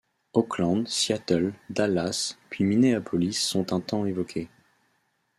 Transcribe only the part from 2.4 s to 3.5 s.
puis Minneapolis